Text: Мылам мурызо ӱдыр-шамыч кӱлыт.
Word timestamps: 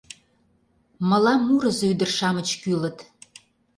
Мылам 1.09 1.41
мурызо 1.47 1.83
ӱдыр-шамыч 1.91 2.49
кӱлыт. 2.61 2.97